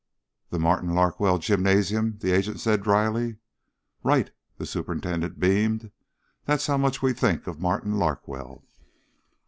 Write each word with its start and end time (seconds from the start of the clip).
"The 0.49 0.57
Martin 0.57 0.95
Larkwell 0.95 1.37
Gymnasium," 1.37 2.17
the 2.21 2.31
agent 2.31 2.59
said 2.59 2.81
drily. 2.81 3.37
"Right." 4.03 4.31
The 4.57 4.65
superintendent 4.65 5.39
beamed. 5.39 5.91
"That's 6.45 6.65
how 6.65 6.77
much 6.77 7.03
we 7.03 7.13
think 7.13 7.45
of 7.45 7.61
Martin 7.61 7.99
Larkwell." 7.99 8.63